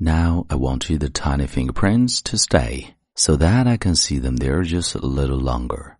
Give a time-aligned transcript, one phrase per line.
[0.00, 4.36] Now I want you the tiny fingerprints to stay so that I can see them
[4.36, 5.96] there just a little longer.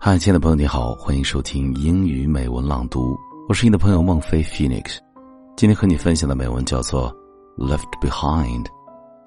[0.00, 3.18] 嗨，亲爱的朋友，你好，欢迎收听英语美文朗读，
[3.48, 4.98] 我是你的朋友孟非 Phoenix。
[5.56, 7.12] 今天和你分享的美文叫做
[7.66, 8.62] 《Left Behind》，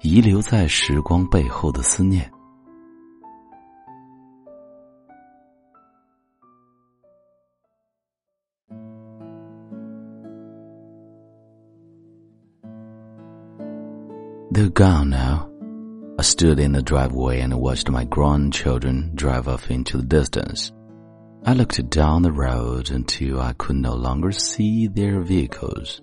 [0.00, 2.32] 遗留在时光背后的思念。
[14.50, 15.50] They're gone now.
[16.18, 20.72] I stood in the driveway and watched my grandchildren drive off into the distance.
[21.44, 26.00] I looked down the road until I could no longer see their vehicles.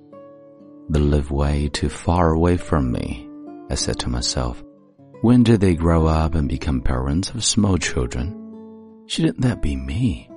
[0.90, 3.28] They live way too far away from me,
[3.72, 4.64] I said to myself.
[5.22, 9.04] When did they grow up and become parents of small children?
[9.08, 10.30] Shouldn't that be me?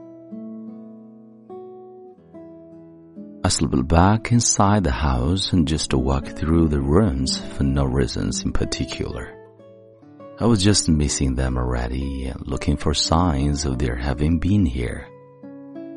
[3.49, 8.43] I slipped back inside the house and just walked through the rooms for no reasons
[8.43, 9.35] in particular.
[10.39, 15.09] I was just missing them already and looking for signs of their having been here.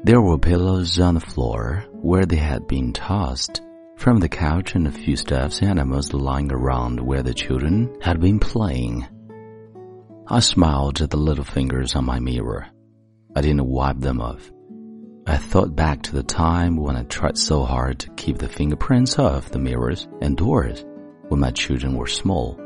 [0.05, 3.61] There were pillows on the floor where they had been tossed
[3.97, 8.39] from the couch and a few stuffed animals lying around where the children had been
[8.39, 9.05] playing.
[10.25, 12.67] I smiled at the little fingers on my mirror.
[13.35, 14.49] I didn't wipe them off.
[15.27, 19.19] I thought back to the time when I tried so hard to keep the fingerprints
[19.19, 20.83] off the mirrors and doors
[21.27, 22.59] when my children were small.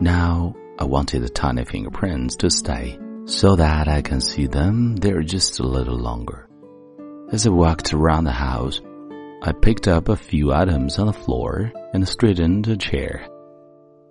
[0.00, 5.22] Now I wanted the tiny fingerprints to stay so that I can see them there
[5.22, 6.48] just a little longer.
[7.30, 8.80] As I walked around the house,
[9.42, 13.26] I picked up a few items on the floor and straightened a chair.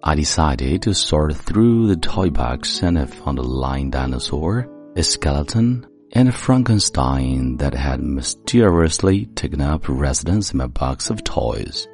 [0.04, 5.04] I decided to sort through the toy box and I found a lying dinosaur, a
[5.04, 11.88] skeleton, and Frankenstein that had mysteriously taken up residence in my box of toys.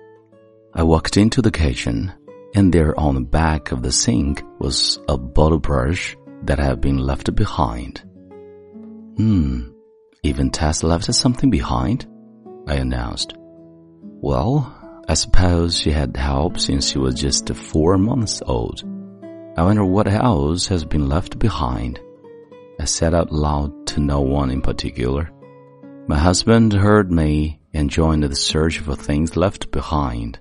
[0.74, 2.12] I walked into the kitchen,
[2.56, 6.98] and there on the back of the sink was a bottle brush that had been
[6.98, 8.02] left behind.
[9.18, 9.70] Hmm,
[10.24, 12.08] even Tess left something behind?
[12.68, 13.34] I announced.
[13.38, 14.74] Well,
[15.08, 18.84] I suppose she had help since she was just four months old.
[19.56, 22.00] I wonder what else has been left behind.
[22.80, 25.32] I said out loud to no one in particular.
[26.08, 30.40] My husband heard me and joined the search for things left behind.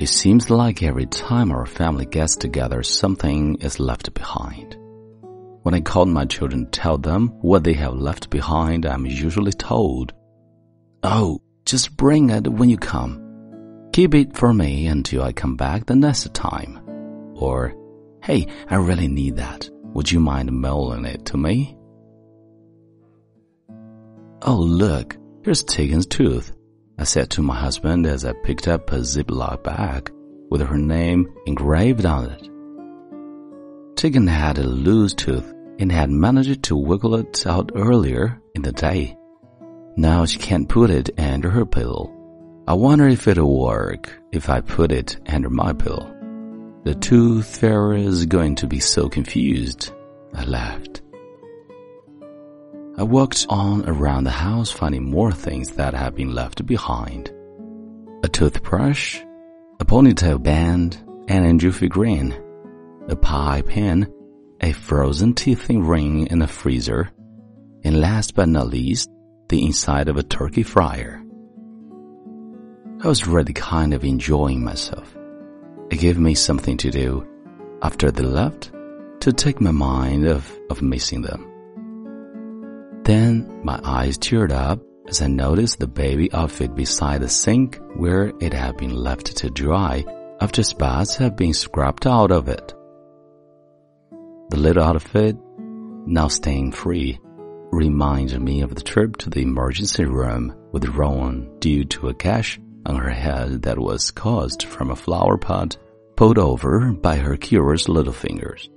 [0.00, 4.76] It seems like every time our family gets together, something is left behind.
[5.62, 9.52] When I call my children to tell them what they have left behind, I'm usually
[9.52, 10.12] told,
[11.02, 13.20] Oh, just bring it when you come.
[13.92, 16.80] Keep it for me until I come back the next time.
[17.36, 17.74] Or,
[18.24, 19.68] Hey, I really need that.
[19.92, 21.76] Would you mind mailing it to me?
[24.40, 26.50] Oh, look, here's Tegan's tooth,
[26.98, 30.10] I said to my husband as I picked up a Ziploc bag
[30.48, 32.48] with her name engraved on it.
[33.94, 38.72] Tegan had a loose tooth and had managed to wiggle it out earlier in the
[38.72, 39.18] day.
[39.98, 42.10] Now she can't put it under her pillow.
[42.66, 46.10] I wonder if it'll work if I put it under my pillow.
[46.84, 49.90] The tooth fairy is going to be so confused.
[50.34, 51.00] I laughed.
[52.98, 57.32] I walked on around the house finding more things that had been left behind.
[58.22, 59.18] A toothbrush,
[59.80, 62.38] a ponytail band, and an angel figurine,
[63.08, 64.12] a pie pen,
[64.60, 67.10] a frozen teething ring in a freezer,
[67.82, 69.08] and last but not least,
[69.48, 71.24] the inside of a turkey fryer.
[73.02, 75.16] I was really kind of enjoying myself.
[75.90, 77.26] Gave me something to do
[77.80, 78.72] after they left
[79.20, 81.50] to take my mind off of missing them.
[83.04, 88.32] Then my eyes teared up as I noticed the baby outfit beside the sink where
[88.40, 90.04] it had been left to dry
[90.40, 92.74] after spots had been scrubbed out of it.
[94.50, 95.36] The little outfit,
[96.06, 97.18] now staying free,
[97.70, 102.60] reminded me of the trip to the emergency room with Rowan due to a gash
[102.86, 105.76] on her head that was caused from a flower pot
[106.16, 108.68] pulled over by her curious little fingers.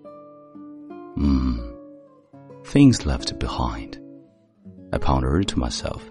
[1.15, 1.73] Hmm.
[2.63, 3.99] Things left behind.
[4.93, 6.03] I pondered to myself.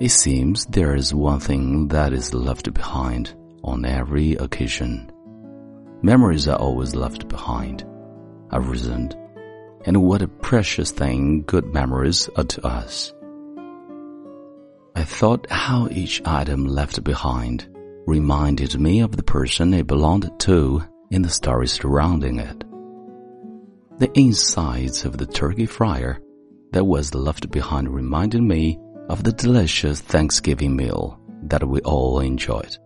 [0.00, 5.10] It seems there is one thing that is left behind on every occasion.
[6.02, 7.84] Memories are always left behind.
[8.50, 9.16] I reasoned.
[9.86, 13.13] And what a precious thing good memories are to us.
[14.96, 17.68] I thought how each item left behind
[18.06, 22.64] reminded me of the person it belonged to in the story surrounding it.
[23.98, 26.20] The insides of the turkey fryer
[26.72, 32.76] that was left behind reminded me of the delicious Thanksgiving meal that we all enjoyed.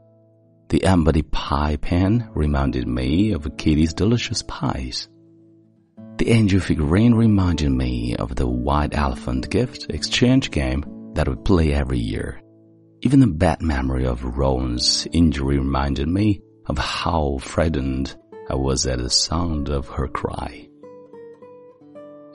[0.70, 5.08] The empty pie pan reminded me of Kitty's delicious pies.
[6.16, 10.84] The angel figurine reminded me of the white elephant gift exchange game
[11.18, 12.40] that we play every year.
[13.02, 18.16] Even the bad memory of Rowan's injury reminded me of how frightened
[18.48, 20.68] I was at the sound of her cry.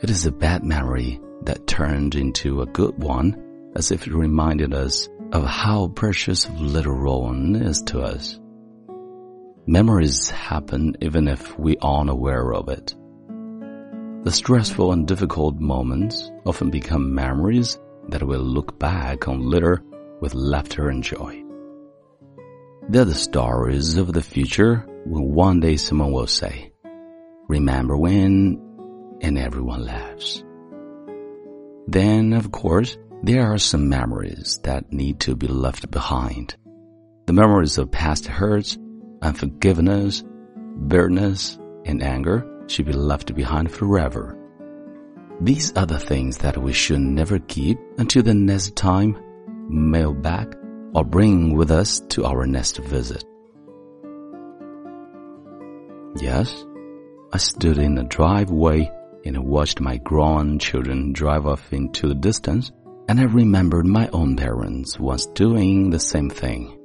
[0.01, 4.73] It is a bad memory that turned into a good one as if it reminded
[4.73, 8.37] us of how precious little Rowan is to us.
[9.65, 12.93] Memories happen even if we aren't aware of it.
[14.25, 19.81] The stressful and difficult moments often become memories that we'll look back on later
[20.21, 21.43] with laughter and joy.
[22.89, 26.73] They're the stories of the future when one day someone will say,
[27.47, 28.59] remember when,
[29.21, 30.43] and everyone laughs.
[31.87, 36.55] Then, of course, there are some memories that need to be left behind.
[37.25, 38.77] The memories of past hurts,
[39.21, 40.23] unforgiveness,
[40.87, 44.37] bitterness, and anger should be left behind forever.
[45.41, 49.17] These are the things that we should never keep until the next time,
[49.67, 50.53] mail back,
[50.93, 53.25] or bring with us to our next visit.
[56.17, 56.65] Yes,
[57.33, 58.91] I stood in the driveway
[59.25, 62.71] and watched my grown children drive off into the distance
[63.09, 66.77] and I remembered my own parents once doing the same thing.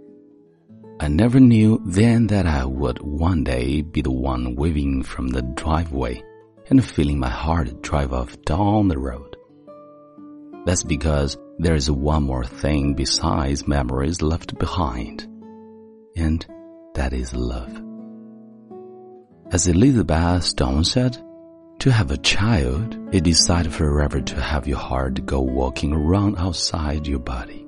[1.01, 5.43] I never knew then that I would one day be the one waving from the
[5.43, 6.23] driveway
[6.71, 9.37] and feeling my heart drive off down the road.
[10.65, 15.23] That's because there is one more thing besides memories left behind,
[16.17, 16.45] and
[16.95, 17.83] that is love.
[19.51, 21.17] As Elizabeth Stone said,
[21.81, 27.07] to have a child, it decided forever to have your heart go walking around outside
[27.07, 27.68] your body.